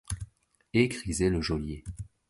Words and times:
Et 0.73 0.87
griser 0.87 1.29
le 1.29 1.41
geôlier. 1.43 1.83